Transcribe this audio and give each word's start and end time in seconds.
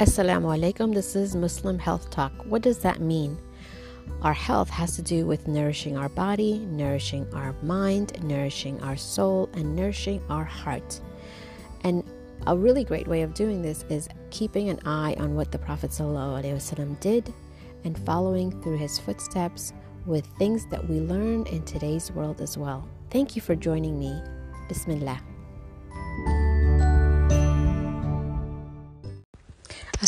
Assalamu 0.00 0.58
alaikum. 0.58 0.94
This 0.94 1.14
is 1.14 1.36
Muslim 1.36 1.78
Health 1.78 2.08
Talk. 2.08 2.32
What 2.46 2.62
does 2.62 2.78
that 2.78 3.02
mean? 3.02 3.36
Our 4.22 4.32
health 4.32 4.70
has 4.70 4.96
to 4.96 5.02
do 5.02 5.26
with 5.26 5.46
nourishing 5.46 5.98
our 5.98 6.08
body, 6.08 6.60
nourishing 6.70 7.26
our 7.34 7.54
mind, 7.62 8.18
nourishing 8.24 8.80
our 8.80 8.96
soul, 8.96 9.50
and 9.52 9.76
nourishing 9.76 10.22
our 10.30 10.44
heart. 10.44 11.02
And 11.84 12.02
a 12.46 12.56
really 12.56 12.82
great 12.82 13.08
way 13.08 13.20
of 13.20 13.34
doing 13.34 13.60
this 13.60 13.84
is 13.90 14.08
keeping 14.30 14.70
an 14.70 14.80
eye 14.86 15.16
on 15.18 15.34
what 15.34 15.52
the 15.52 15.58
Prophet 15.58 15.90
did 17.00 17.34
and 17.84 17.98
following 18.06 18.58
through 18.62 18.78
his 18.78 18.98
footsteps 18.98 19.74
with 20.06 20.24
things 20.38 20.64
that 20.70 20.88
we 20.88 21.00
learn 21.00 21.46
in 21.48 21.62
today's 21.64 22.10
world 22.10 22.40
as 22.40 22.56
well. 22.56 22.88
Thank 23.10 23.36
you 23.36 23.42
for 23.42 23.54
joining 23.54 23.98
me. 23.98 24.18
Bismillah. 24.66 25.20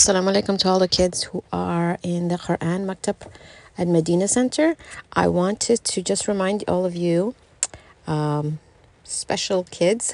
Assalamu 0.03 0.35
alaikum 0.35 0.59
to 0.59 0.69
all 0.69 0.81
the 0.81 0.89
kids 0.89 1.23
who 1.23 1.45
are 1.53 1.97
in 2.03 2.27
the 2.27 2.35
Quran 2.35 2.87
Maktab 2.87 3.19
at 3.79 3.87
Medina 3.87 4.27
Center. 4.27 4.75
I 5.13 5.29
wanted 5.29 5.85
to 5.85 6.03
just 6.03 6.27
remind 6.27 6.65
all 6.67 6.85
of 6.85 6.97
you, 6.97 7.37
um, 8.09 8.59
special 9.05 9.63
kids, 9.71 10.13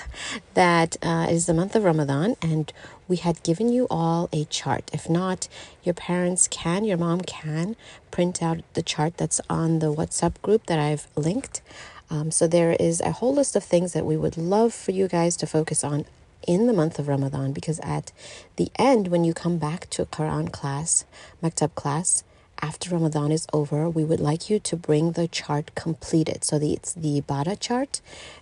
that 0.52 0.98
uh, 1.01 1.29
it 1.30 1.32
is 1.32 1.46
the 1.46 1.55
month 1.55 1.74
of 1.74 1.84
Ramadan 1.84 2.37
and 2.43 2.70
we 3.09 3.16
had 3.16 3.43
given 3.43 3.73
you 3.73 3.87
all 3.88 4.29
a 4.30 4.45
chart. 4.45 4.91
If 4.93 5.09
not, 5.09 5.48
your 5.82 5.95
parents 5.95 6.48
can, 6.48 6.84
your 6.84 6.98
mom 6.98 7.23
can 7.23 7.74
print 8.10 8.43
out 8.43 8.59
the 8.74 8.82
chart 8.82 9.16
that's 9.16 9.41
on 9.48 9.79
the 9.79 9.91
WhatsApp 9.91 10.34
group 10.43 10.66
that 10.66 10.79
I've 10.79 11.09
linked. 11.16 11.62
Um, 12.10 12.30
so 12.30 12.46
there 12.46 12.73
is 12.73 13.01
a 13.01 13.12
whole 13.12 13.34
list 13.34 13.57
of 13.57 13.65
things 13.65 13.95
that 13.95 14.05
we 14.05 14.18
would 14.18 14.37
love 14.37 14.74
for 14.74 14.91
you 14.91 15.09
guys 15.09 15.34
to 15.38 15.46
focus 15.46 15.82
on 15.82 16.05
in 16.48 16.66
the 16.66 16.73
month 16.73 16.98
of 16.98 17.07
Ramadan 17.07 17.52
because 17.52 17.79
at 17.80 18.11
the 18.57 18.70
end, 18.77 19.09
when 19.09 19.23
you 19.23 19.34
come 19.34 19.59
back 19.59 19.88
to 19.91 20.07
Quran 20.07 20.51
class, 20.51 21.04
Maktab 21.43 21.74
class, 21.74 22.24
after 22.60 22.91
Ramadan 22.91 23.30
is 23.30 23.46
over, 23.52 23.88
we 23.88 24.02
would 24.02 24.18
like 24.18 24.51
you 24.51 24.59
to 24.59 24.74
bring 24.74 25.13
the 25.13 25.29
chart 25.29 25.73
completed. 25.76 26.43
So 26.43 26.59
the, 26.59 26.73
it's 26.73 26.93
the 26.95 27.21
Ibadah 27.21 27.60
chart. 27.60 28.01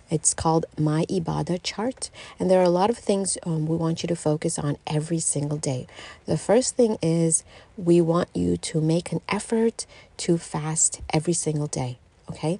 It's 0.09 0.33
called 0.33 0.65
My 0.79 1.05
Ibadah 1.05 1.59
chart. 1.61 2.09
And 2.39 2.49
there 2.49 2.59
are 2.59 2.63
a 2.63 2.69
lot 2.69 2.89
of 2.89 2.97
things 2.97 3.37
um, 3.43 3.67
we 3.67 3.75
want 3.75 4.01
you 4.01 4.07
to 4.07 4.15
focus 4.15 4.57
on 4.57 4.77
every 4.87 5.19
single 5.19 5.57
day. 5.57 5.85
The 6.25 6.37
first 6.37 6.75
thing 6.75 6.97
is 7.01 7.43
we 7.75 8.01
want 8.01 8.29
you 8.33 8.57
to 8.57 8.81
make 8.81 9.11
an 9.11 9.21
effort 9.29 9.85
to 10.17 10.37
fast 10.39 11.01
every 11.13 11.33
single 11.33 11.67
day. 11.67 11.99
Okay? 12.29 12.59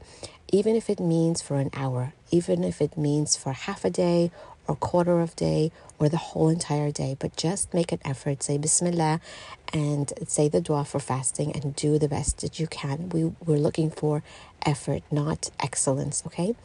Even 0.50 0.76
if 0.76 0.90
it 0.90 1.00
means 1.00 1.42
for 1.42 1.56
an 1.56 1.72
hour, 1.74 2.14
even 2.30 2.64
if 2.64 2.82
it 2.82 2.98
means 2.98 3.36
for 3.36 3.54
half 3.54 3.84
a 3.84 3.90
day 3.90 4.32
or 4.68 4.76
quarter 4.76 5.20
of 5.22 5.36
day 5.36 5.72
or 6.00 6.10
the 6.10 6.18
whole 6.18 6.50
entire 6.50 6.92
day, 6.92 7.16
but 7.20 7.36
just 7.36 7.74
make 7.74 7.92
an 7.92 8.00
effort. 8.06 8.44
Say 8.44 8.58
Bismillah 8.58 9.20
and 9.74 10.14
say 10.28 10.48
the 10.48 10.62
dua 10.62 10.86
for 10.86 11.00
fasting 11.00 11.52
and 11.54 11.76
do 11.76 11.98
the 11.98 12.08
best 12.08 12.42
that 12.42 12.60
you 12.60 12.68
can. 12.68 13.10
We, 13.10 13.26
we're 13.46 13.58
looking 13.58 13.90
for 13.90 14.24
effort, 14.66 15.04
not 15.12 15.50
excellence, 15.60 16.24
okay? 16.28 16.56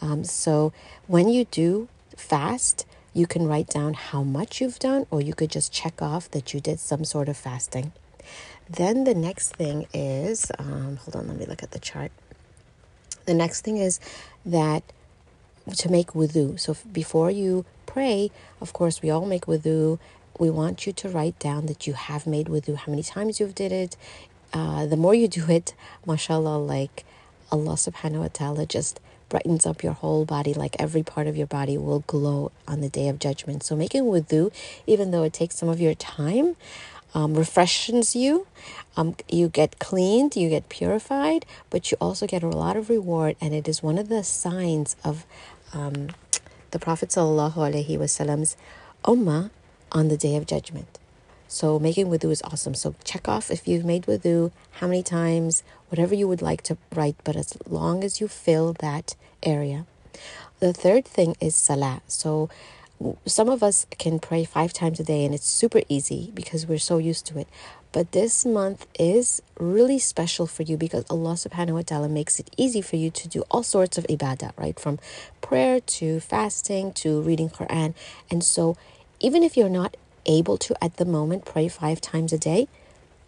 Um, 0.00 0.24
so 0.24 0.72
when 1.06 1.28
you 1.28 1.44
do 1.46 1.88
fast, 2.16 2.86
you 3.14 3.26
can 3.26 3.46
write 3.46 3.68
down 3.68 3.94
how 3.94 4.22
much 4.22 4.60
you've 4.60 4.78
done, 4.78 5.06
or 5.10 5.20
you 5.20 5.34
could 5.34 5.50
just 5.50 5.72
check 5.72 6.00
off 6.00 6.30
that 6.30 6.54
you 6.54 6.60
did 6.60 6.80
some 6.80 7.04
sort 7.04 7.28
of 7.28 7.36
fasting. 7.36 7.92
Then 8.68 9.04
the 9.04 9.14
next 9.14 9.54
thing 9.56 9.86
is, 9.92 10.50
um, 10.58 10.96
hold 10.96 11.16
on, 11.16 11.28
let 11.28 11.36
me 11.36 11.44
look 11.44 11.62
at 11.62 11.72
the 11.72 11.78
chart. 11.78 12.10
The 13.26 13.34
next 13.34 13.62
thing 13.62 13.76
is 13.76 14.00
that 14.46 14.82
to 15.76 15.90
make 15.90 16.08
wudu. 16.08 16.58
So 16.58 16.76
before 16.92 17.30
you 17.30 17.64
pray, 17.86 18.30
of 18.60 18.72
course, 18.72 19.02
we 19.02 19.10
all 19.10 19.26
make 19.26 19.46
wudu. 19.46 19.98
We 20.38 20.50
want 20.50 20.86
you 20.86 20.92
to 20.92 21.08
write 21.08 21.38
down 21.38 21.66
that 21.66 21.86
you 21.86 21.92
have 21.92 22.26
made 22.26 22.46
wudu, 22.46 22.76
how 22.76 22.90
many 22.90 23.02
times 23.02 23.38
you've 23.38 23.54
did 23.54 23.72
it. 23.72 23.96
Uh, 24.52 24.86
the 24.86 24.96
more 24.96 25.14
you 25.14 25.28
do 25.28 25.48
it, 25.48 25.74
mashallah, 26.06 26.58
like 26.58 27.04
Allah 27.50 27.74
subhanahu 27.74 28.20
wa 28.20 28.28
ta'ala 28.32 28.66
just 28.66 29.00
brightens 29.28 29.64
up 29.64 29.82
your 29.82 29.94
whole 29.94 30.24
body, 30.26 30.52
like 30.52 30.76
every 30.78 31.02
part 31.02 31.26
of 31.26 31.36
your 31.36 31.46
body 31.46 31.78
will 31.78 32.00
glow 32.06 32.52
on 32.68 32.80
the 32.82 32.88
day 32.88 33.08
of 33.08 33.18
judgment. 33.18 33.62
So 33.62 33.74
making 33.74 34.04
wudu, 34.04 34.52
even 34.86 35.10
though 35.10 35.22
it 35.22 35.32
takes 35.32 35.56
some 35.56 35.70
of 35.70 35.80
your 35.80 35.94
time, 35.94 36.56
um, 37.14 37.34
refreshes 37.34 38.14
you. 38.16 38.46
Um, 38.96 39.16
you 39.28 39.48
get 39.48 39.78
cleaned, 39.78 40.36
you 40.36 40.48
get 40.48 40.68
purified, 40.68 41.46
but 41.70 41.90
you 41.90 41.96
also 42.00 42.26
get 42.26 42.42
a 42.42 42.48
lot 42.48 42.76
of 42.76 42.90
reward, 42.90 43.36
and 43.40 43.54
it 43.54 43.68
is 43.68 43.82
one 43.82 43.98
of 43.98 44.08
the 44.08 44.22
signs 44.22 44.96
of 45.04 45.24
um, 45.72 46.08
the 46.70 46.78
Prophet 46.78 47.10
wasallam's 47.10 48.56
ummah 49.04 49.50
on 49.90 50.08
the 50.08 50.16
day 50.16 50.36
of 50.36 50.46
judgment. 50.46 50.98
So 51.48 51.78
making 51.78 52.06
wudu 52.06 52.30
is 52.30 52.40
awesome. 52.42 52.74
So 52.74 52.94
check 53.04 53.28
off 53.28 53.50
if 53.50 53.68
you've 53.68 53.84
made 53.84 54.06
wudu, 54.06 54.52
how 54.80 54.86
many 54.86 55.02
times, 55.02 55.62
whatever 55.90 56.14
you 56.14 56.26
would 56.26 56.40
like 56.40 56.62
to 56.62 56.78
write, 56.94 57.16
but 57.24 57.36
as 57.36 57.56
long 57.68 58.04
as 58.04 58.20
you 58.20 58.28
fill 58.28 58.72
that 58.80 59.14
area. 59.42 59.84
The 60.60 60.72
third 60.72 61.04
thing 61.04 61.36
is 61.40 61.54
salah. 61.54 62.00
So 62.06 62.48
some 63.26 63.48
of 63.48 63.62
us 63.62 63.86
can 63.98 64.18
pray 64.18 64.44
five 64.44 64.72
times 64.72 65.00
a 65.00 65.04
day 65.04 65.24
and 65.24 65.34
it's 65.34 65.46
super 65.46 65.82
easy 65.88 66.30
because 66.34 66.66
we're 66.66 66.78
so 66.78 66.98
used 66.98 67.26
to 67.26 67.38
it. 67.38 67.48
But 67.92 68.12
this 68.12 68.46
month 68.46 68.86
is 68.98 69.42
really 69.58 69.98
special 69.98 70.46
for 70.46 70.62
you 70.62 70.78
because 70.78 71.04
Allah 71.10 71.34
subhanahu 71.34 71.74
wa 71.74 71.82
ta'ala 71.82 72.08
makes 72.08 72.40
it 72.40 72.48
easy 72.56 72.80
for 72.80 72.96
you 72.96 73.10
to 73.10 73.28
do 73.28 73.44
all 73.50 73.62
sorts 73.62 73.98
of 73.98 74.06
ibadah, 74.08 74.56
right? 74.56 74.78
From 74.80 74.98
prayer 75.42 75.78
to 76.00 76.20
fasting 76.20 76.92
to 77.04 77.20
reading 77.20 77.50
Quran. 77.50 77.94
And 78.30 78.42
so 78.42 78.76
even 79.20 79.42
if 79.42 79.56
you're 79.56 79.68
not 79.68 79.96
able 80.24 80.56
to 80.56 80.72
at 80.82 80.96
the 80.96 81.04
moment 81.04 81.44
pray 81.44 81.68
five 81.68 82.00
times 82.00 82.32
a 82.32 82.38
day, 82.38 82.66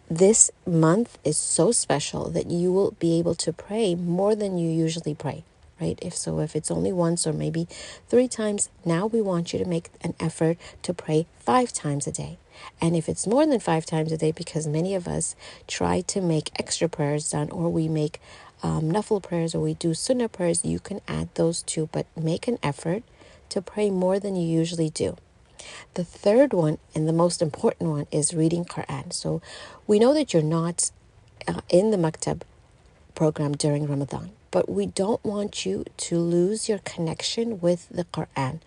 this 0.09 0.49
month 0.65 1.17
is 1.23 1.37
so 1.37 1.71
special 1.71 2.29
that 2.29 2.49
you 2.49 2.71
will 2.71 2.91
be 2.97 3.19
able 3.19 3.35
to 3.35 3.53
pray 3.53 3.93
more 3.93 4.35
than 4.35 4.57
you 4.57 4.69
usually 4.69 5.13
pray 5.13 5.43
right? 5.79 5.99
If 6.01 6.15
so, 6.15 6.39
if 6.39 6.55
it's 6.55 6.71
only 6.71 6.91
once 6.91 7.27
or 7.27 7.33
maybe 7.33 7.67
three 8.07 8.27
times, 8.27 8.69
now 8.83 9.05
we 9.05 9.21
want 9.21 9.53
you 9.53 9.59
to 9.59 9.65
make 9.65 9.89
an 10.01 10.13
effort 10.19 10.57
to 10.83 10.93
pray 10.93 11.27
five 11.39 11.73
times 11.73 12.07
a 12.07 12.11
day. 12.11 12.37
And 12.79 12.95
if 12.95 13.09
it's 13.09 13.27
more 13.27 13.45
than 13.45 13.59
five 13.59 13.85
times 13.85 14.11
a 14.11 14.17
day, 14.17 14.31
because 14.31 14.65
many 14.65 14.95
of 14.95 15.07
us 15.07 15.35
try 15.67 16.01
to 16.01 16.21
make 16.21 16.51
extra 16.57 16.87
prayers 16.87 17.29
done 17.29 17.49
or 17.49 17.69
we 17.69 17.87
make 17.87 18.21
um, 18.63 18.91
prayers 19.21 19.53
or 19.53 19.59
we 19.59 19.73
do 19.73 19.93
sunnah 19.93 20.29
prayers, 20.29 20.63
you 20.63 20.79
can 20.79 21.01
add 21.07 21.29
those 21.35 21.61
too, 21.61 21.89
but 21.91 22.05
make 22.15 22.47
an 22.47 22.57
effort 22.63 23.03
to 23.49 23.61
pray 23.61 23.89
more 23.89 24.19
than 24.19 24.35
you 24.35 24.47
usually 24.47 24.89
do. 24.89 25.17
The 25.93 26.03
third 26.03 26.53
one 26.53 26.77
and 26.93 27.07
the 27.07 27.13
most 27.13 27.41
important 27.41 27.89
one 27.89 28.07
is 28.11 28.33
reading 28.33 28.65
Quran. 28.65 29.11
So 29.13 29.41
we 29.87 29.99
know 29.99 30.13
that 30.13 30.33
you're 30.33 30.43
not 30.43 30.91
uh, 31.47 31.61
in 31.69 31.91
the 31.91 31.97
maktab 31.97 32.41
program 33.13 33.53
during 33.53 33.87
Ramadan 33.87 34.31
but 34.55 34.69
we 34.69 34.85
don't 34.85 35.21
want 35.25 35.65
you 35.65 35.83
to 35.97 36.17
lose 36.17 36.69
your 36.69 36.77
connection 36.77 37.59
with 37.59 37.89
the 37.89 38.05
Quran, 38.05 38.61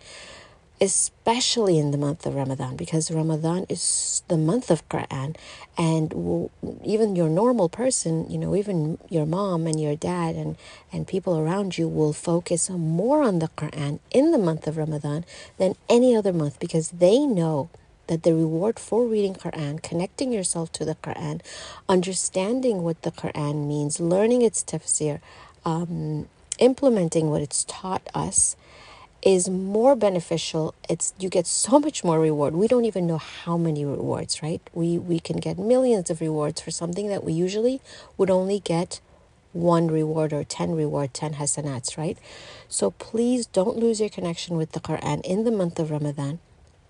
especially 0.79 1.79
in 1.79 1.89
the 1.89 1.97
month 1.97 2.27
of 2.27 2.35
Ramadan, 2.35 2.75
because 2.75 3.09
Ramadan 3.09 3.65
is 3.69 4.21
the 4.27 4.37
month 4.37 4.69
of 4.69 4.87
Quran, 4.87 5.35
and 5.79 6.51
even 6.85 7.15
your 7.15 7.27
normal 7.27 7.69
person, 7.69 8.29
you 8.29 8.37
know, 8.37 8.55
even 8.55 8.99
your 9.09 9.25
mom 9.25 9.65
and 9.65 9.81
your 9.81 9.95
dad 9.95 10.35
and, 10.35 10.57
and 10.93 11.07
people 11.07 11.39
around 11.39 11.79
you 11.79 11.87
will 11.87 12.13
focus 12.13 12.69
more 12.69 13.23
on 13.23 13.39
the 13.39 13.49
Quran 13.57 13.97
in 14.11 14.29
the 14.29 14.37
month 14.37 14.67
of 14.67 14.77
Ramadan 14.77 15.25
than 15.57 15.73
any 15.89 16.15
other 16.15 16.31
month 16.31 16.59
because 16.59 16.91
they 16.91 17.25
know 17.25 17.71
that 18.05 18.23
the 18.23 18.33
reward 18.33 18.77
for 18.79 19.07
reading 19.07 19.35
Quran, 19.35 19.81
connecting 19.81 20.31
yourself 20.33 20.71
to 20.73 20.83
the 20.83 20.95
Quran, 20.95 21.41
understanding 21.87 22.83
what 22.83 23.03
the 23.03 23.11
Quran 23.11 23.67
means, 23.67 23.99
learning 23.99 24.41
its 24.41 24.63
tafsir, 24.63 25.19
um, 25.65 26.27
implementing 26.59 27.29
what 27.29 27.41
it's 27.41 27.63
taught 27.65 28.07
us 28.13 28.55
is 29.21 29.49
more 29.49 29.95
beneficial. 29.95 30.73
It's 30.89 31.13
you 31.19 31.29
get 31.29 31.47
so 31.47 31.79
much 31.87 32.03
more 32.03 32.19
reward. 32.19 32.53
We 32.55 32.67
don't 32.67 32.85
even 32.85 33.07
know 33.07 33.17
how 33.17 33.57
many 33.57 33.85
rewards 33.85 34.41
right? 34.41 34.61
We 34.73 34.97
we 34.97 35.19
can 35.19 35.37
get 35.37 35.57
millions 35.57 36.09
of 36.09 36.21
rewards 36.21 36.61
for 36.61 36.71
something 36.71 37.07
that 37.09 37.23
we 37.23 37.33
usually 37.33 37.81
would 38.17 38.29
only 38.29 38.59
get 38.59 39.01
one 39.51 39.87
reward 39.87 40.31
or 40.31 40.43
10 40.43 40.75
reward 40.75 41.13
10 41.13 41.33
hasanats 41.33 41.97
right? 41.97 42.17
So 42.67 42.91
please 42.91 43.47
don't 43.47 43.77
lose 43.77 43.99
your 43.99 44.09
connection 44.09 44.57
with 44.57 44.73
the 44.73 44.79
quran 44.79 45.21
in 45.25 45.43
the 45.43 45.51
month 45.51 45.79
of 45.79 45.89
ramadan 45.89 46.39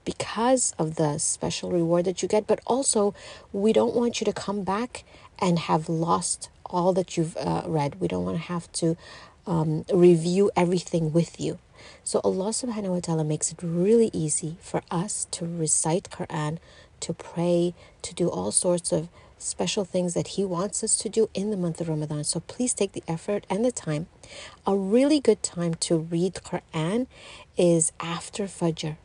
because 0.03 0.73
of 0.79 0.95
the 0.95 1.17
special 1.19 1.71
reward 1.71 2.05
that 2.05 2.21
you 2.21 2.27
get. 2.27 2.47
But 2.47 2.59
also 2.65 3.13
we 3.53 3.73
don't 3.73 3.95
want 3.95 4.19
you 4.19 4.25
to 4.25 4.33
come 4.33 4.63
back 4.63 5.03
and 5.39 5.57
have 5.59 5.88
lost 5.88 6.49
all 6.69 6.94
that 6.94 7.18
you've 7.18 7.36
uh, 7.38 7.63
read. 7.66 8.00
We 8.00 8.07
don't 8.07 8.25
want 8.25 8.38
to 8.38 8.44
have 8.44 8.71
to 8.74 8.98
um, 9.48 9.86
review 9.92 10.51
everything 10.56 11.12
with 11.12 11.39
you. 11.39 11.60
So 12.04 12.21
Allah 12.24 12.50
subhanahu 12.50 12.89
wa 12.89 13.00
ta'ala 13.00 13.24
makes 13.24 13.51
it 13.51 13.60
really 13.63 14.10
easy 14.13 14.57
for 14.62 14.81
us 14.92 15.27
to 15.31 15.45
recite 15.45 16.10
Quran, 16.10 16.57
to 17.00 17.13
pray, 17.13 17.74
to 18.01 18.13
do 18.13 18.30
all 18.30 18.51
sorts 18.51 18.92
of 18.92 19.10
special 19.38 19.86
things 19.86 20.13
that 20.13 20.30
He 20.30 20.44
wants 20.44 20.83
us 20.83 20.98
to 20.98 21.10
do 21.10 21.30
in 21.33 21.50
the 21.50 21.57
month 21.57 21.80
of 21.81 21.89
Ramadan. 21.89 22.24
So 22.24 22.42
please 22.42 22.74
take 22.74 22.92
the 22.92 23.04
effort 23.07 23.45
and 23.50 23.63
the 23.63 23.71
time. 23.71 24.07
A 24.68 24.75
really 24.75 25.19
good 25.19 25.42
time 25.42 25.75
to 25.75 25.98
read 25.98 26.36
Quran 26.36 27.07
is 27.57 27.92
after 28.00 28.44
Fajr. 28.45 28.98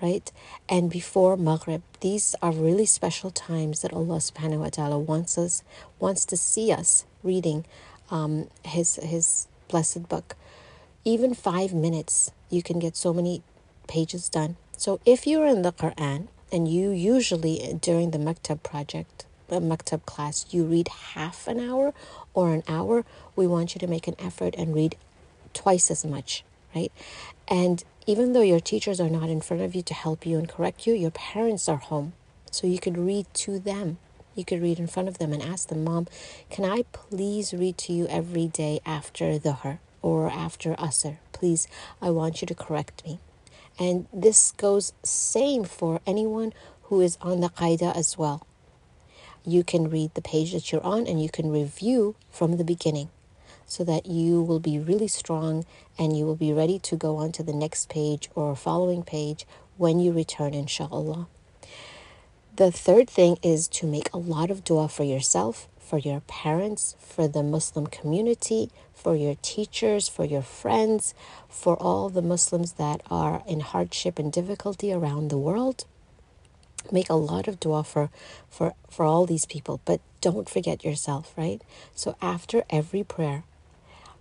Right? 0.00 0.30
And 0.68 0.90
before 0.90 1.36
Maghrib. 1.36 1.82
These 2.00 2.34
are 2.40 2.52
really 2.52 2.86
special 2.86 3.30
times 3.30 3.82
that 3.82 3.92
Allah 3.92 4.18
subhanahu 4.18 4.60
wa 4.60 4.68
ta'ala 4.68 4.98
wants 4.98 5.36
us 5.36 5.62
wants 5.98 6.24
to 6.26 6.36
see 6.36 6.70
us 6.70 7.04
reading 7.22 7.64
um, 8.10 8.48
his 8.64 8.96
his 9.02 9.48
blessed 9.68 10.08
book. 10.08 10.36
Even 11.04 11.34
five 11.34 11.74
minutes, 11.74 12.30
you 12.50 12.62
can 12.62 12.78
get 12.78 12.96
so 12.96 13.12
many 13.12 13.42
pages 13.88 14.28
done. 14.28 14.56
So 14.76 15.00
if 15.04 15.26
you're 15.26 15.46
in 15.46 15.62
the 15.62 15.72
Quran 15.72 16.28
and 16.52 16.68
you 16.68 16.90
usually 16.90 17.78
during 17.80 18.10
the 18.12 18.18
maktab 18.18 18.62
project, 18.62 19.26
the 19.48 19.60
maktab 19.60 20.06
class, 20.06 20.46
you 20.50 20.64
read 20.64 20.88
half 21.14 21.48
an 21.48 21.58
hour 21.58 21.92
or 22.34 22.54
an 22.54 22.62
hour, 22.68 23.04
we 23.34 23.46
want 23.46 23.74
you 23.74 23.78
to 23.80 23.86
make 23.86 24.06
an 24.06 24.14
effort 24.18 24.54
and 24.56 24.74
read 24.74 24.96
twice 25.54 25.90
as 25.90 26.04
much, 26.04 26.44
right? 26.74 26.92
And 27.46 27.82
even 28.06 28.32
though 28.32 28.42
your 28.42 28.60
teachers 28.60 29.00
are 29.00 29.10
not 29.10 29.28
in 29.28 29.40
front 29.40 29.62
of 29.62 29.74
you 29.74 29.82
to 29.82 29.94
help 29.94 30.24
you 30.24 30.38
and 30.38 30.48
correct 30.48 30.86
you, 30.86 30.94
your 30.94 31.10
parents 31.10 31.68
are 31.68 31.76
home. 31.76 32.12
So 32.50 32.66
you 32.66 32.78
could 32.78 32.96
read 32.96 33.26
to 33.34 33.58
them. 33.58 33.98
You 34.34 34.44
could 34.44 34.62
read 34.62 34.78
in 34.78 34.86
front 34.86 35.08
of 35.08 35.18
them 35.18 35.32
and 35.32 35.42
ask 35.42 35.68
them, 35.68 35.84
Mom, 35.84 36.06
can 36.48 36.64
I 36.64 36.84
please 36.92 37.52
read 37.52 37.76
to 37.78 37.92
you 37.92 38.06
every 38.06 38.46
day 38.46 38.80
after 38.86 39.38
the 39.38 39.50
Dhuhr 39.50 39.78
or 40.00 40.30
after 40.30 40.74
Asr? 40.74 41.18
Please, 41.32 41.66
I 42.00 42.10
want 42.10 42.40
you 42.40 42.46
to 42.46 42.54
correct 42.54 43.04
me. 43.04 43.18
And 43.78 44.06
this 44.12 44.52
goes 44.52 44.92
same 45.02 45.64
for 45.64 46.00
anyone 46.06 46.52
who 46.84 47.00
is 47.00 47.18
on 47.20 47.40
the 47.40 47.48
Qaida 47.48 47.94
as 47.94 48.16
well. 48.16 48.46
You 49.44 49.64
can 49.64 49.90
read 49.90 50.14
the 50.14 50.22
page 50.22 50.52
that 50.52 50.72
you're 50.72 50.84
on 50.84 51.06
and 51.06 51.22
you 51.22 51.28
can 51.28 51.50
review 51.50 52.16
from 52.30 52.56
the 52.56 52.64
beginning 52.64 53.10
so 53.68 53.84
that 53.84 54.06
you 54.06 54.42
will 54.42 54.58
be 54.58 54.78
really 54.78 55.06
strong 55.06 55.64
and 55.96 56.16
you 56.16 56.24
will 56.24 56.34
be 56.34 56.52
ready 56.52 56.78
to 56.80 56.96
go 56.96 57.16
on 57.16 57.30
to 57.32 57.42
the 57.44 57.52
next 57.52 57.88
page 57.88 58.28
or 58.34 58.56
following 58.56 59.02
page 59.04 59.46
when 59.76 60.00
you 60.00 60.10
return, 60.10 60.54
inshallah. 60.54 61.28
The 62.56 62.72
third 62.72 63.08
thing 63.08 63.38
is 63.40 63.68
to 63.68 63.86
make 63.86 64.12
a 64.12 64.18
lot 64.18 64.50
of 64.50 64.64
dua 64.64 64.88
for 64.88 65.04
yourself, 65.04 65.68
for 65.78 65.98
your 65.98 66.20
parents, 66.20 66.96
for 66.98 67.28
the 67.28 67.44
Muslim 67.44 67.86
community, 67.86 68.70
for 68.92 69.14
your 69.14 69.36
teachers, 69.42 70.08
for 70.08 70.24
your 70.24 70.42
friends, 70.42 71.14
for 71.48 71.76
all 71.76 72.08
the 72.08 72.22
Muslims 72.22 72.72
that 72.72 73.00
are 73.10 73.44
in 73.46 73.60
hardship 73.60 74.18
and 74.18 74.32
difficulty 74.32 74.92
around 74.92 75.28
the 75.28 75.38
world. 75.38 75.84
Make 76.90 77.10
a 77.10 77.14
lot 77.14 77.46
of 77.46 77.60
dua 77.60 77.84
for, 77.84 78.10
for, 78.50 78.74
for 78.90 79.04
all 79.04 79.24
these 79.24 79.46
people, 79.46 79.80
but 79.84 80.00
don't 80.20 80.48
forget 80.48 80.84
yourself, 80.84 81.32
right? 81.36 81.62
So 81.94 82.16
after 82.20 82.64
every 82.70 83.04
prayer, 83.04 83.44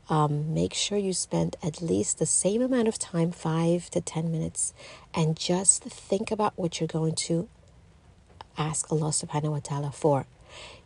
um, 0.10 0.54
make 0.54 0.74
sure 0.74 0.98
you 0.98 1.14
spend 1.14 1.58
at 1.62 1.82
least 1.82 2.20
the 2.20 2.26
same 2.26 2.62
amount 2.62 2.88
of 2.88 2.98
time, 2.98 3.32
five 3.32 3.90
to 3.92 4.02
10 4.02 4.32
minutes, 4.32 4.74
and 5.14 5.38
just 5.38 5.84
think 5.84 6.32
about 6.32 6.54
what 6.56 6.80
you're 6.80 6.88
going 6.88 7.16
to 7.16 7.48
ask 8.58 8.92
Allah 8.92 9.10
subhanahu 9.10 9.52
wa 9.52 9.60
ta'ala 9.60 9.92
for. 9.92 10.26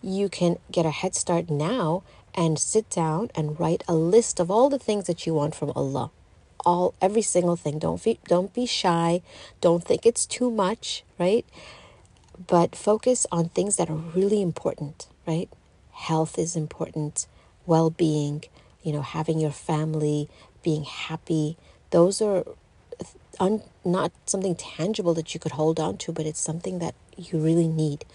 You 0.01 0.27
can 0.29 0.57
get 0.71 0.85
a 0.85 0.91
head 0.91 1.15
start 1.15 1.49
now 1.49 2.03
and 2.33 2.57
sit 2.59 2.89
down 2.89 3.29
and 3.35 3.59
write 3.59 3.83
a 3.87 3.95
list 3.95 4.39
of 4.39 4.49
all 4.49 4.69
the 4.69 4.79
things 4.79 5.07
that 5.07 5.25
you 5.25 5.33
want 5.33 5.55
from 5.55 5.71
Allah. 5.75 6.11
All 6.65 6.93
every 7.01 7.21
single 7.21 7.55
thing. 7.55 7.79
Don't 7.79 8.03
be 8.03 8.19
don't 8.27 8.53
be 8.53 8.65
shy. 8.65 9.21
Don't 9.61 9.83
think 9.83 10.05
it's 10.05 10.25
too 10.25 10.51
much, 10.51 11.03
right? 11.17 11.45
But 12.47 12.75
focus 12.75 13.25
on 13.31 13.49
things 13.49 13.77
that 13.77 13.89
are 13.89 13.95
really 13.95 14.41
important, 14.41 15.07
right? 15.27 15.49
Health 15.91 16.37
is 16.37 16.55
important, 16.55 17.27
well-being, 17.65 18.43
you 18.83 18.91
know, 18.91 19.01
having 19.01 19.39
your 19.39 19.51
family, 19.51 20.29
being 20.63 20.83
happy. 20.83 21.57
Those 21.91 22.21
are 22.21 22.45
un, 23.39 23.61
not 23.83 24.11
something 24.25 24.55
tangible 24.55 25.13
that 25.15 25.33
you 25.33 25.39
could 25.39 25.53
hold 25.53 25.79
on 25.79 25.97
to, 25.97 26.11
but 26.11 26.25
it's 26.25 26.39
something 26.39 26.79
that 26.79 26.95
you 27.17 27.39
really 27.39 27.67
need. 27.67 28.05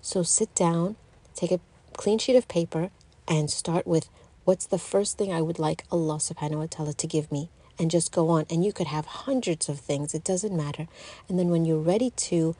So 0.00 0.22
sit 0.22 0.54
down, 0.54 0.96
take 1.34 1.52
a 1.52 1.60
clean 1.94 2.18
sheet 2.18 2.36
of 2.36 2.48
paper, 2.48 2.90
and 3.28 3.50
start 3.50 3.86
with 3.86 4.08
what's 4.44 4.66
the 4.66 4.78
first 4.78 5.18
thing 5.18 5.32
I 5.32 5.42
would 5.42 5.58
like 5.58 5.84
Allah 5.90 6.16
subhanahu 6.16 6.58
wa 6.58 6.66
ta'ala 6.70 6.94
to 6.94 7.06
give 7.06 7.30
me? 7.32 7.50
And 7.78 7.90
just 7.90 8.10
go 8.10 8.30
on. 8.30 8.46
And 8.48 8.64
you 8.64 8.72
could 8.72 8.86
have 8.86 9.04
hundreds 9.06 9.68
of 9.68 9.80
things, 9.80 10.14
it 10.14 10.24
doesn't 10.24 10.56
matter. 10.56 10.88
And 11.28 11.38
then 11.38 11.48
when 11.48 11.64
you're 11.64 11.78
ready 11.78 12.10
to 12.10 12.56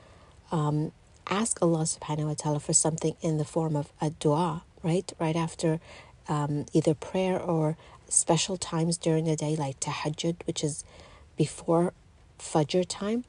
um, 0.52 0.92
ask 1.28 1.62
Allah 1.62 1.84
subhanahu 1.84 2.26
wa 2.26 2.34
ta'ala 2.34 2.60
for 2.60 2.72
something 2.72 3.16
in 3.20 3.38
the 3.38 3.44
form 3.44 3.76
of 3.76 3.92
a 4.00 4.10
dua, 4.10 4.64
right? 4.82 5.10
Right 5.18 5.36
after 5.36 5.80
um, 6.28 6.66
either 6.72 6.94
prayer 6.94 7.40
or 7.40 7.76
special 8.08 8.56
times 8.56 8.96
during 8.96 9.24
the 9.24 9.36
day, 9.36 9.56
like 9.56 9.80
tahajjud, 9.80 10.36
which 10.46 10.62
is 10.62 10.84
before 11.36 11.92
Fajr 12.38 12.84
time, 12.88 13.24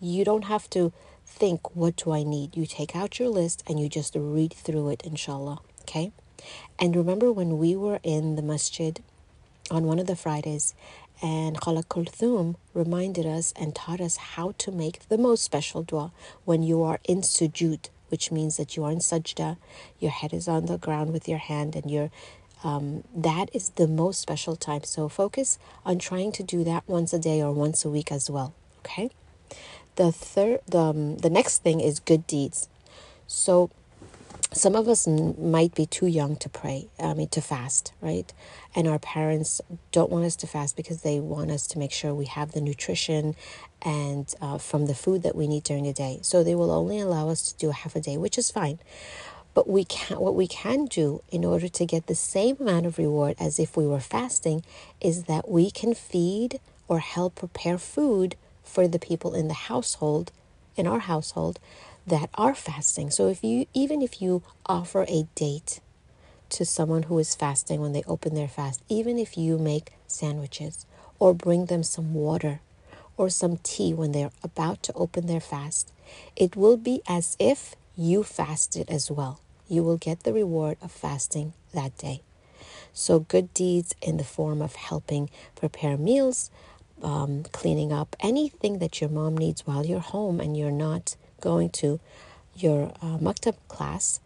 you 0.00 0.24
don't 0.24 0.44
have 0.44 0.68
to 0.70 0.92
think, 1.26 1.74
what 1.74 1.96
do 1.96 2.12
I 2.12 2.22
need? 2.22 2.56
You 2.56 2.66
take 2.66 2.94
out 2.94 3.18
your 3.18 3.28
list 3.28 3.62
and 3.66 3.80
you 3.80 3.88
just 3.88 4.14
read 4.14 4.52
through 4.52 4.90
it, 4.90 5.02
inshallah. 5.04 5.60
Okay? 5.82 6.12
And 6.78 6.96
remember 6.96 7.32
when 7.32 7.58
we 7.58 7.76
were 7.76 8.00
in 8.02 8.36
the 8.36 8.42
masjid 8.42 9.00
on 9.70 9.84
one 9.84 9.98
of 9.98 10.06
the 10.06 10.16
Fridays 10.16 10.74
and 11.22 11.60
Khala 11.60 11.84
Kulthum 11.84 12.56
reminded 12.74 13.26
us 13.26 13.52
and 13.56 13.74
taught 13.74 14.00
us 14.00 14.16
how 14.16 14.54
to 14.58 14.72
make 14.72 15.08
the 15.08 15.18
most 15.18 15.44
special 15.44 15.82
dua 15.82 16.12
when 16.44 16.62
you 16.62 16.82
are 16.82 16.98
in 17.04 17.20
sujud 17.20 17.88
which 18.12 18.30
means 18.30 18.58
that 18.58 18.76
you 18.76 18.84
are 18.84 18.92
in 18.92 18.98
sajda, 18.98 19.56
your 19.98 20.12
head 20.12 20.32
is 20.32 20.46
on 20.46 20.66
the 20.66 20.78
ground 20.78 21.12
with 21.12 21.26
your 21.26 21.38
hand, 21.38 21.74
and 21.74 21.90
you're 21.90 22.10
um, 22.62 23.02
that 23.16 23.50
is 23.52 23.70
the 23.70 23.88
most 23.88 24.20
special 24.20 24.54
time. 24.54 24.84
So 24.84 25.08
focus 25.08 25.58
on 25.84 25.98
trying 25.98 26.30
to 26.32 26.44
do 26.44 26.62
that 26.62 26.84
once 26.86 27.12
a 27.12 27.18
day 27.18 27.42
or 27.42 27.52
once 27.52 27.84
a 27.84 27.90
week 27.90 28.12
as 28.12 28.30
well. 28.30 28.54
Okay. 28.80 29.10
The 29.96 30.12
third, 30.12 30.60
the 30.66 30.78
um, 30.78 31.16
the 31.16 31.30
next 31.30 31.62
thing 31.64 31.80
is 31.80 31.98
good 31.98 32.26
deeds. 32.26 32.68
So 33.26 33.70
some 34.52 34.74
of 34.74 34.88
us 34.88 35.06
might 35.06 35.74
be 35.74 35.86
too 35.86 36.06
young 36.06 36.36
to 36.36 36.48
pray, 36.48 36.88
I 37.00 37.14
mean, 37.14 37.28
to 37.28 37.40
fast, 37.40 37.92
right? 38.00 38.32
And 38.74 38.86
our 38.86 38.98
parents 38.98 39.60
don't 39.92 40.10
want 40.10 40.24
us 40.24 40.36
to 40.36 40.46
fast 40.46 40.76
because 40.76 41.02
they 41.02 41.20
want 41.20 41.50
us 41.50 41.66
to 41.68 41.78
make 41.78 41.92
sure 41.92 42.14
we 42.14 42.26
have 42.26 42.52
the 42.52 42.60
nutrition 42.60 43.34
and 43.80 44.32
uh, 44.40 44.58
from 44.58 44.86
the 44.86 44.94
food 44.94 45.22
that 45.22 45.34
we 45.34 45.46
need 45.46 45.64
during 45.64 45.84
the 45.84 45.92
day. 45.92 46.18
So 46.22 46.44
they 46.44 46.54
will 46.54 46.70
only 46.70 47.00
allow 47.00 47.28
us 47.28 47.50
to 47.50 47.58
do 47.58 47.70
a 47.70 47.72
half 47.72 47.96
a 47.96 48.00
day, 48.00 48.16
which 48.16 48.36
is 48.36 48.50
fine. 48.50 48.78
But 49.54 49.68
we 49.68 49.84
can 49.84 50.18
what 50.18 50.34
we 50.34 50.46
can 50.46 50.86
do 50.86 51.22
in 51.30 51.44
order 51.44 51.68
to 51.68 51.86
get 51.86 52.06
the 52.06 52.14
same 52.14 52.56
amount 52.58 52.86
of 52.86 52.96
reward 52.96 53.36
as 53.38 53.58
if 53.58 53.76
we 53.76 53.86
were 53.86 54.00
fasting 54.00 54.64
is 55.00 55.24
that 55.24 55.48
we 55.48 55.70
can 55.70 55.94
feed 55.94 56.58
or 56.88 57.00
help 57.00 57.34
prepare 57.34 57.76
food 57.76 58.36
for 58.62 58.88
the 58.88 58.98
people 58.98 59.34
in 59.34 59.48
the 59.48 59.54
household, 59.54 60.32
in 60.74 60.86
our 60.86 61.00
household, 61.00 61.58
that 62.06 62.30
are 62.34 62.54
fasting. 62.54 63.10
So 63.10 63.28
if 63.28 63.44
you 63.44 63.66
even 63.74 64.02
if 64.02 64.20
you 64.20 64.42
offer 64.66 65.04
a 65.08 65.26
date 65.34 65.80
to 66.50 66.64
someone 66.64 67.04
who 67.04 67.18
is 67.18 67.34
fasting 67.34 67.80
when 67.80 67.92
they 67.92 68.02
open 68.06 68.34
their 68.34 68.48
fast, 68.48 68.82
even 68.88 69.18
if 69.18 69.38
you 69.38 69.58
make 69.58 69.92
sandwiches 70.06 70.84
or 71.18 71.32
bring 71.34 71.66
them 71.66 71.82
some 71.82 72.14
water 72.14 72.60
or 73.16 73.30
some 73.30 73.56
tea 73.58 73.94
when 73.94 74.12
they're 74.12 74.32
about 74.42 74.82
to 74.82 74.92
open 74.94 75.26
their 75.26 75.40
fast, 75.40 75.92
it 76.36 76.56
will 76.56 76.76
be 76.76 77.00
as 77.08 77.36
if 77.38 77.74
you 77.96 78.22
fasted 78.22 78.88
as 78.90 79.10
well. 79.10 79.40
You 79.68 79.82
will 79.82 79.96
get 79.96 80.24
the 80.24 80.32
reward 80.32 80.76
of 80.82 80.90
fasting 80.92 81.52
that 81.72 81.96
day. 81.98 82.22
So, 82.92 83.20
good 83.20 83.54
deeds 83.54 83.94
in 84.02 84.18
the 84.18 84.24
form 84.24 84.60
of 84.60 84.74
helping 84.74 85.30
prepare 85.56 85.96
meals, 85.96 86.50
um, 87.02 87.44
cleaning 87.52 87.92
up 87.92 88.16
anything 88.20 88.78
that 88.78 89.00
your 89.00 89.08
mom 89.08 89.36
needs 89.36 89.66
while 89.66 89.86
you're 89.86 90.00
home 90.00 90.40
and 90.40 90.56
you're 90.56 90.70
not 90.70 91.16
going 91.42 91.68
to 91.82 92.00
your 92.56 92.92
uh, 93.02 93.18
maktab 93.18 93.56
class, 93.68 94.20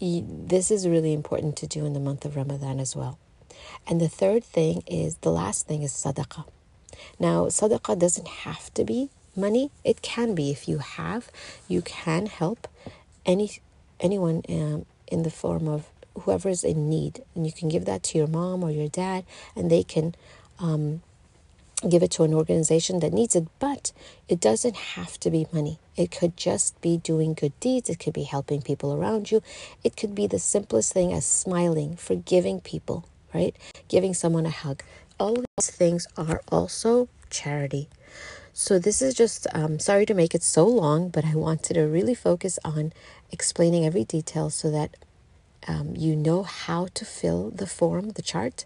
this 0.00 0.70
is 0.70 0.88
really 0.88 1.12
important 1.12 1.56
to 1.58 1.66
do 1.66 1.86
in 1.86 1.92
the 1.92 2.00
month 2.00 2.24
of 2.24 2.34
Ramadan 2.36 2.80
as 2.80 2.96
well. 2.96 3.18
And 3.86 4.00
the 4.00 4.08
third 4.08 4.42
thing 4.44 4.82
is 4.86 5.16
the 5.18 5.30
last 5.30 5.66
thing 5.68 5.82
is 5.82 5.92
sadaqah. 5.92 6.44
Now, 7.18 7.46
sadaqah 7.46 7.98
doesn't 7.98 8.28
have 8.46 8.72
to 8.74 8.84
be 8.84 9.10
money. 9.36 9.70
It 9.84 10.02
can 10.02 10.34
be 10.34 10.50
if 10.50 10.68
you 10.68 10.78
have, 10.78 11.30
you 11.68 11.82
can 11.82 12.26
help 12.26 12.68
any 13.24 13.50
anyone 14.00 14.42
um, 14.48 14.86
in 15.06 15.22
the 15.22 15.30
form 15.30 15.68
of 15.68 15.88
whoever 16.20 16.48
is 16.48 16.64
in 16.64 16.88
need, 16.88 17.22
and 17.34 17.46
you 17.46 17.52
can 17.52 17.68
give 17.68 17.84
that 17.86 18.02
to 18.02 18.18
your 18.18 18.26
mom 18.26 18.62
or 18.62 18.70
your 18.70 18.88
dad, 18.88 19.24
and 19.54 19.70
they 19.70 19.82
can 19.82 20.14
um, 20.58 21.02
give 21.88 22.02
it 22.02 22.10
to 22.12 22.24
an 22.24 22.32
organization 22.32 23.00
that 23.00 23.12
needs 23.12 23.36
it, 23.36 23.46
but 23.58 23.92
it 24.28 24.40
doesn't 24.40 24.76
have 24.76 25.20
to 25.20 25.30
be 25.30 25.46
money. 25.52 25.78
It 25.96 26.10
could 26.10 26.36
just 26.36 26.80
be 26.80 26.96
doing 26.96 27.34
good 27.34 27.58
deeds. 27.60 27.90
It 27.90 27.98
could 27.98 28.14
be 28.14 28.22
helping 28.22 28.62
people 28.62 28.94
around 28.94 29.30
you. 29.30 29.42
It 29.84 29.96
could 29.96 30.14
be 30.14 30.26
the 30.26 30.38
simplest 30.38 30.92
thing 30.92 31.12
as 31.12 31.26
smiling, 31.26 31.96
forgiving 31.96 32.60
people, 32.60 33.04
right? 33.34 33.54
Giving 33.88 34.14
someone 34.14 34.46
a 34.46 34.50
hug. 34.50 34.82
All 35.18 35.44
these 35.58 35.70
things 35.70 36.06
are 36.16 36.40
also 36.50 37.08
charity. 37.30 37.88
So, 38.52 38.78
this 38.78 39.02
is 39.02 39.12
just, 39.12 39.46
um, 39.52 39.78
sorry 39.78 40.06
to 40.06 40.14
make 40.14 40.34
it 40.34 40.42
so 40.42 40.66
long, 40.66 41.10
but 41.10 41.26
I 41.26 41.34
wanted 41.34 41.74
to 41.74 41.82
really 41.82 42.14
focus 42.14 42.58
on 42.64 42.94
explaining 43.30 43.84
every 43.84 44.04
detail 44.04 44.48
so 44.48 44.70
that 44.70 44.96
um, 45.68 45.94
you 45.94 46.16
know 46.16 46.42
how 46.42 46.88
to 46.94 47.04
fill 47.04 47.50
the 47.50 47.66
form, 47.66 48.10
the 48.10 48.22
chart, 48.22 48.64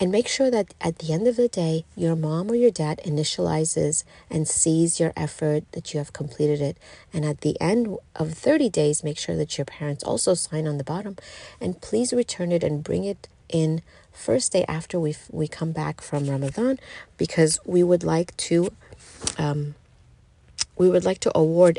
And 0.00 0.10
make 0.10 0.28
sure 0.28 0.50
that 0.50 0.72
at 0.80 0.98
the 0.98 1.12
end 1.12 1.28
of 1.28 1.36
the 1.36 1.46
day, 1.46 1.84
your 1.94 2.16
mom 2.16 2.50
or 2.50 2.54
your 2.54 2.70
dad 2.70 3.02
initializes 3.04 4.02
and 4.30 4.48
sees 4.48 4.98
your 4.98 5.12
effort 5.14 5.64
that 5.72 5.92
you 5.92 5.98
have 5.98 6.14
completed 6.14 6.62
it. 6.62 6.78
And 7.12 7.26
at 7.26 7.42
the 7.42 7.60
end 7.60 7.98
of 8.16 8.32
30 8.32 8.70
days, 8.70 9.04
make 9.04 9.18
sure 9.18 9.36
that 9.36 9.58
your 9.58 9.66
parents 9.66 10.02
also 10.02 10.32
sign 10.32 10.66
on 10.66 10.78
the 10.78 10.84
bottom. 10.84 11.16
And 11.60 11.82
please 11.82 12.14
return 12.14 12.50
it 12.50 12.64
and 12.64 12.82
bring 12.82 13.04
it 13.04 13.28
in 13.50 13.82
first 14.10 14.52
day 14.52 14.64
after 14.68 14.98
we 14.98 15.14
we 15.30 15.48
come 15.48 15.72
back 15.72 16.00
from 16.00 16.28
Ramadan 16.28 16.78
because 17.16 17.58
we 17.64 17.82
would 17.82 18.02
like 18.02 18.36
to 18.36 18.72
um, 19.38 19.74
we 20.76 20.88
would 20.88 21.04
like 21.04 21.20
to 21.20 21.36
award 21.36 21.78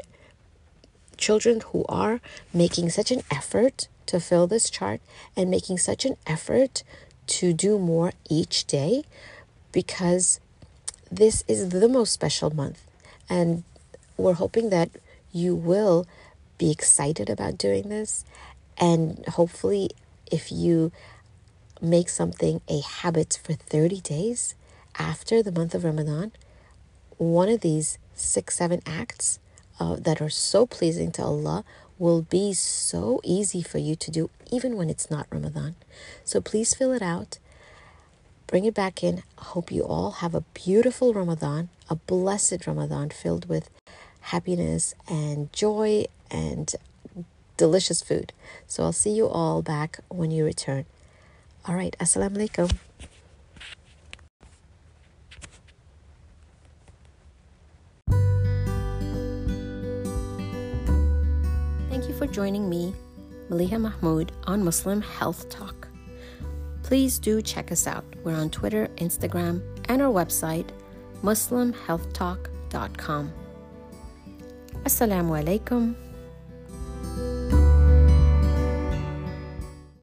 children 1.18 1.62
who 1.68 1.86
are 1.88 2.20
making 2.54 2.90
such 2.90 3.12
an 3.12 3.22
effort 3.32 3.88
to 4.06 4.20
fill 4.20 4.48
this 4.48 4.70
chart 4.70 5.01
and 5.36 5.50
making 5.50 5.78
such 5.78 6.04
an 6.06 6.18
effort 6.28 6.84
to 7.39 7.53
do 7.53 7.79
more 7.79 8.11
each 8.29 8.65
day 8.65 9.03
because 9.71 10.39
this 11.09 11.43
is 11.47 11.69
the 11.69 11.88
most 11.88 12.11
special 12.11 12.50
month. 12.50 12.81
And 13.29 13.63
we're 14.17 14.33
hoping 14.33 14.69
that 14.69 14.89
you 15.31 15.55
will 15.55 16.05
be 16.57 16.71
excited 16.71 17.29
about 17.29 17.57
doing 17.57 17.89
this. 17.89 18.25
And 18.77 19.25
hopefully 19.27 19.91
if 20.31 20.51
you 20.51 20.91
make 21.81 22.09
something 22.09 22.61
a 22.67 22.81
habit 22.81 23.39
for 23.43 23.53
30 23.53 24.01
days 24.01 24.55
after 25.00 25.41
the 25.41 25.51
month 25.51 25.73
of 25.73 25.83
Ramadan 25.83 26.31
one 27.17 27.50
of 27.50 27.61
these 27.61 27.97
six 28.15 28.57
seven 28.57 28.81
acts 28.85 29.39
uh, 29.79 29.95
that 29.95 30.21
are 30.21 30.29
so 30.29 30.65
pleasing 30.65 31.11
to 31.11 31.23
Allah 31.23 31.63
will 32.00 32.23
be 32.23 32.51
so 32.53 33.21
easy 33.23 33.61
for 33.61 33.77
you 33.77 33.95
to 33.95 34.09
do 34.09 34.29
even 34.51 34.75
when 34.77 34.89
it's 34.89 35.10
not 35.10 35.27
Ramadan. 35.31 35.75
So 36.24 36.41
please 36.41 36.74
fill 36.74 36.91
it 36.91 37.01
out. 37.01 37.39
Bring 38.48 38.65
it 38.65 38.74
back 38.74 39.01
in. 39.01 39.24
Hope 39.38 39.72
you 39.72 39.84
all 39.84 40.12
have 40.12 40.36
a 40.36 40.43
beautiful 40.53 41.13
Ramadan, 41.13 41.70
a 41.89 41.96
blessed 41.96 42.67
Ramadan 42.67 43.10
filled 43.10 43.48
with 43.48 43.70
happiness 44.22 44.93
and 45.08 45.51
joy 45.53 46.05
and 46.29 46.75
delicious 47.55 48.01
food. 48.01 48.34
So 48.67 48.84
I'll 48.84 48.91
see 48.91 49.12
you 49.12 49.27
all 49.27 49.62
back 49.62 50.00
when 50.10 50.31
you 50.31 50.43
return. 50.43 50.86
All 51.65 51.75
right, 51.75 51.96
Assalamu 52.00 52.38
alaikum. 52.38 52.75
Thank 61.89 62.08
you 62.08 62.13
for 62.15 62.25
joining 62.25 62.67
me, 62.67 62.93
Maliha 63.51 63.79
Mahmoud, 63.81 64.31
on 64.48 64.63
Muslim 64.63 65.01
Health 65.01 65.50
Talk. 65.50 65.89
Please 66.84 67.20
do 67.20 67.41
check 67.41 67.70
us 67.72 67.86
out. 67.86 68.05
We're 68.24 68.38
on 68.38 68.50
Twitter, 68.50 68.88
Instagram, 68.96 69.62
and 69.89 70.01
our 70.01 70.12
website, 70.12 70.70
muslimhealthtalk.com. 71.22 73.34
Assalamu 74.86 75.43
alaikum. 75.43 75.96